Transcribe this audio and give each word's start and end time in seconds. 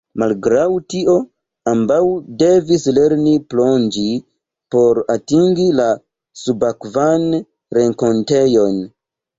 Malgraŭ 0.21 0.61
tio, 0.93 1.13
ambaŭ 1.71 1.97
devis 2.39 2.87
lerni 2.99 3.35
plonĝi 3.53 4.07
por 4.77 5.03
atingi 5.19 5.69
la 5.83 5.87
subakvan 6.47 7.31
renkontejon. 7.81 8.85